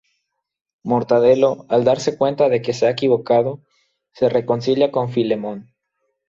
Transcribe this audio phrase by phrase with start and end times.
[0.81, 3.61] Mortadelo, al darse cuenta de que se ha equivocado,
[4.13, 5.75] se reconcilia con Filemón.